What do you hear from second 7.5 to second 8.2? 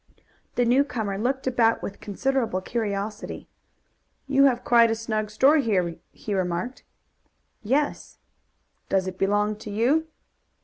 "Yes."